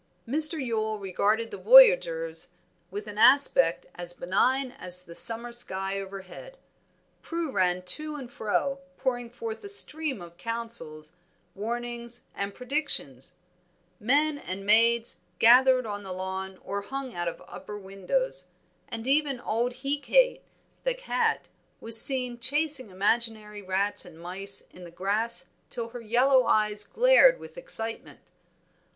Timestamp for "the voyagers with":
1.51-3.05